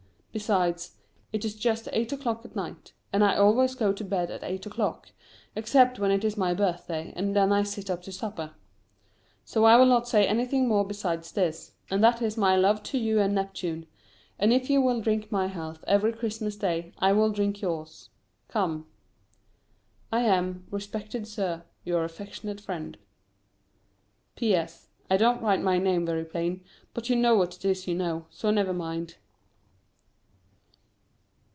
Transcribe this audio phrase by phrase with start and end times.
[0.33, 0.95] Besides,
[1.33, 4.65] it is just eight o'clock at night, and I always go to bed at eight
[4.65, 5.09] o'clock,
[5.57, 8.51] except when it is my birthday, and then I sit up to supper.
[9.43, 12.97] So I will not say anything more besides this and that is my love to
[12.97, 13.87] you and Neptune;
[14.39, 18.09] and if you will drink my health every Christmas Day I will drink yours
[18.47, 18.87] come.
[20.13, 22.97] I am, Respected Sir, Your affectionate Friend.
[24.37, 24.87] P.S.
[25.09, 26.63] I don't write my name very plain,
[26.93, 29.15] but you know what it is you know, so never mind.